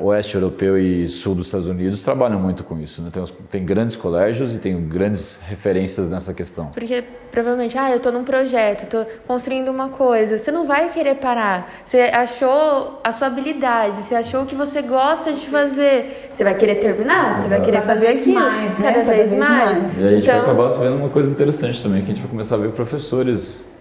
[0.01, 3.03] oeste europeu e sul dos Estados Unidos trabalham muito com isso.
[3.03, 3.11] Né?
[3.13, 6.67] Tem, tem, grandes colégios e tem grandes referências nessa questão.
[6.67, 11.17] Porque provavelmente, ah, eu estou num projeto, estou construindo uma coisa, você não vai querer
[11.17, 11.71] parar.
[11.85, 16.55] Você achou a sua habilidade, você achou o que você gosta de fazer, você vai
[16.55, 18.93] querer terminar, você vai querer cada fazer aquilo, mais, né?
[18.93, 19.79] cada, cada vez, vez mais.
[19.79, 20.03] mais.
[20.03, 20.35] E a gente então...
[20.35, 23.76] vai acabar vendo uma coisa interessante também, que a gente vai começar a ver professores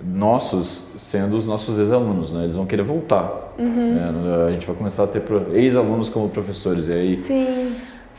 [0.00, 2.44] nossos sendo os nossos ex-alunos, né?
[2.44, 3.54] Eles vão querer voltar.
[3.58, 3.94] Uhum.
[3.94, 4.44] Né?
[4.46, 7.16] A gente vai começar a ter ex-alunos como professores e aí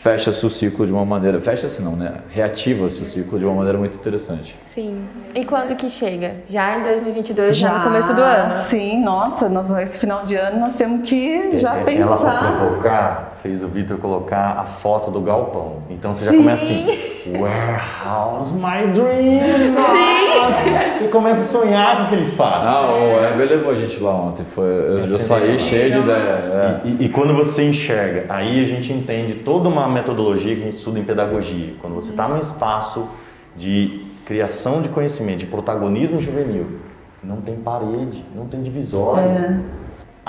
[0.01, 2.21] fecha-se o ciclo de uma maneira, fecha-se não, né?
[2.29, 4.57] Reativa-se o ciclo de uma maneira muito interessante.
[4.65, 5.03] Sim.
[5.35, 6.37] E quando que chega?
[6.47, 8.51] Já em 2022, já, já no começo do ano?
[8.51, 12.45] Sim, nossa, nós, esse final de ano nós temos que já é, pensar.
[12.45, 15.83] Ela provocar, fez o Vitor colocar a foto do galpão.
[15.89, 16.37] Então você já Sim.
[16.37, 16.87] começa assim,
[17.27, 19.41] warehouse my dream.
[19.75, 20.97] Sim.
[20.97, 22.67] Você começa a sonhar com aquele espaço.
[22.67, 24.45] Ah, o Heber levou a gente lá ontem.
[24.53, 26.17] Foi, eu, eu saí cheio de ideia.
[26.17, 26.81] É.
[26.85, 30.77] E, e quando você enxerga, aí a gente entende toda uma metodologia que a gente
[30.77, 31.73] estuda em pedagogia.
[31.81, 33.07] Quando você está num espaço
[33.55, 36.79] de criação de conhecimento, de protagonismo juvenil,
[37.23, 39.21] não tem parede, não tem divisória.
[39.21, 39.59] É.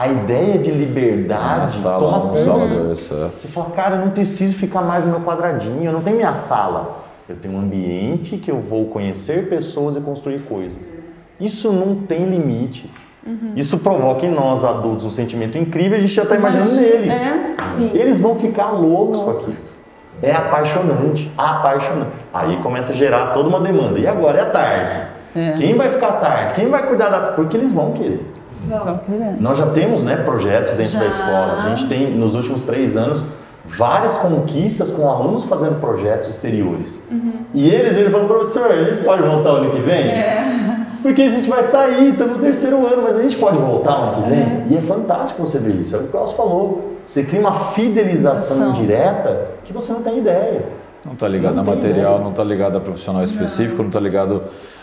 [0.00, 2.94] A ideia de liberdade ah, toma conta.
[2.94, 6.32] Você fala, cara, eu não preciso ficar mais no meu quadradinho, eu não tenho minha
[6.32, 7.04] sala.
[7.28, 10.90] Eu tenho um ambiente que eu vou conhecer pessoas e construir coisas.
[11.38, 12.90] Isso não tem limite.
[13.26, 13.52] Uhum.
[13.54, 17.12] Isso provoca em nós adultos um sentimento incrível, a gente já está imaginando neles.
[17.12, 19.52] É, Eles vão ficar loucos com aquilo.
[20.22, 22.10] É apaixonante, apaixonante.
[22.32, 23.98] Aí começa a gerar toda uma demanda.
[23.98, 24.96] E agora é a tarde.
[25.36, 25.52] É.
[25.58, 26.54] Quem vai ficar tarde?
[26.54, 27.32] Quem vai cuidar da.
[27.32, 28.39] Porque eles vão querer.
[28.66, 29.00] Vão
[29.40, 31.00] Nós já temos né, projetos dentro já.
[31.00, 31.62] da escola.
[31.64, 33.22] A gente tem, nos últimos três anos,
[33.64, 37.02] várias conquistas com alunos fazendo projetos exteriores.
[37.10, 37.32] Uhum.
[37.54, 40.08] E eles vêm falando, professor, a gente pode voltar o ano que vem?
[40.08, 40.36] É.
[41.02, 44.22] Porque a gente vai sair, estamos no terceiro ano, mas a gente pode voltar ano
[44.22, 44.40] que vem.
[44.40, 44.66] É.
[44.70, 45.94] E é fantástico você ver isso.
[45.94, 46.96] É o que o Carlos falou.
[47.06, 50.64] Você cria uma fidelização indireta que você não tem ideia.
[51.04, 52.18] Não está ligado não a material, ideia.
[52.18, 54.42] não está ligado a profissional específico, não está ligado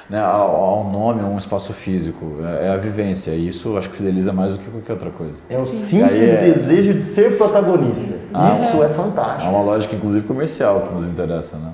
[0.09, 2.37] né, ao, ao, nome, a um espaço físico.
[2.43, 3.31] É, é, a vivência.
[3.31, 5.39] E isso acho que fideliza mais do que qualquer outra coisa.
[5.49, 6.51] É o simples é...
[6.51, 8.17] desejo de ser protagonista.
[8.33, 9.49] Ah, isso é fantástico.
[9.49, 11.73] É uma lógica, inclusive, comercial que nos interessa, né?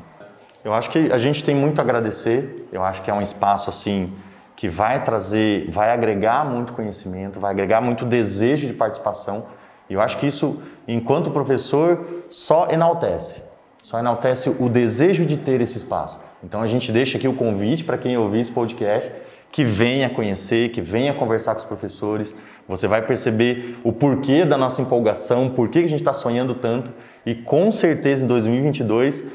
[0.63, 2.67] Eu acho que a gente tem muito a agradecer.
[2.71, 4.13] Eu acho que é um espaço assim
[4.55, 9.45] que vai trazer, vai agregar muito conhecimento, vai agregar muito desejo de participação.
[9.89, 13.43] E eu acho que isso, enquanto professor, só enaltece.
[13.81, 16.19] Só enaltece o desejo de ter esse espaço.
[16.43, 19.11] Então a gente deixa aqui o convite para quem ouvir esse podcast
[19.51, 22.35] que venha conhecer, que venha conversar com os professores.
[22.67, 26.91] Você vai perceber o porquê da nossa empolgação, por que a gente está sonhando tanto
[27.25, 29.25] e com certeza em 2022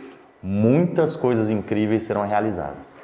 [0.42, 2.98] muitas coisas incríveis serão realizadas.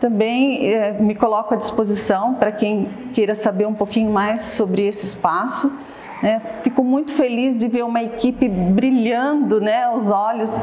[0.00, 5.06] Também eh, me coloco à disposição para quem queira saber um pouquinho mais sobre esse
[5.06, 5.80] espaço.
[6.22, 6.40] Né?
[6.62, 10.54] Fico muito feliz de ver uma equipe brilhando né, os olhos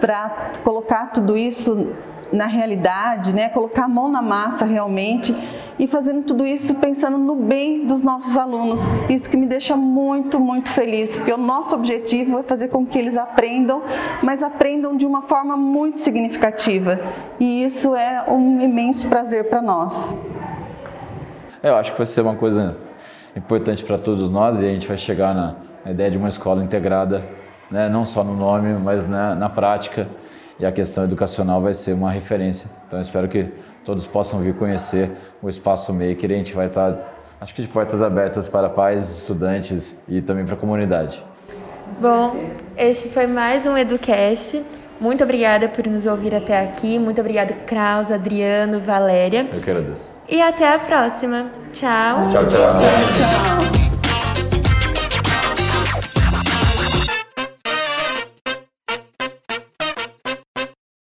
[0.00, 1.92] para colocar tudo isso
[2.32, 3.48] na realidade, né?
[3.48, 5.34] colocar a mão na massa realmente
[5.78, 8.80] e fazendo tudo isso pensando no bem dos nossos alunos.
[9.08, 12.98] Isso que me deixa muito, muito feliz, porque o nosso objetivo é fazer com que
[12.98, 13.82] eles aprendam,
[14.22, 16.98] mas aprendam de uma forma muito significativa.
[17.38, 20.26] E isso é um imenso prazer para nós.
[21.62, 22.76] É, eu acho que vai ser uma coisa
[23.36, 26.64] importante para todos nós e a gente vai chegar na, na ideia de uma escola
[26.64, 27.22] integrada,
[27.70, 27.88] né?
[27.88, 30.08] não só no nome, mas na, na prática.
[30.58, 32.70] E a questão educacional vai ser uma referência.
[32.86, 33.52] Então, espero que
[33.84, 35.10] todos possam vir conhecer
[35.42, 36.30] o Espaço Maker.
[36.30, 36.96] A gente vai estar,
[37.40, 41.22] acho que de portas abertas para pais, estudantes e também para a comunidade.
[42.00, 42.36] Bom,
[42.76, 44.62] este foi mais um EduCast.
[45.00, 46.98] Muito obrigada por nos ouvir até aqui.
[46.98, 49.46] Muito obrigada, Kraus, Adriano, Valéria.
[49.52, 50.10] Eu que agradeço.
[50.28, 51.50] E até a próxima.
[51.72, 52.30] Tchau.
[52.32, 52.50] Tchau, tchau.
[52.50, 53.85] tchau, tchau.